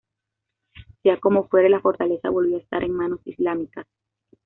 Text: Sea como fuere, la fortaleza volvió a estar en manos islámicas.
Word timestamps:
Sea 1.03 1.19
como 1.19 1.47
fuere, 1.47 1.69
la 1.69 1.79
fortaleza 1.79 2.31
volvió 2.31 2.57
a 2.57 2.61
estar 2.61 2.83
en 2.83 2.91
manos 2.93 3.19
islámicas. 3.25 3.85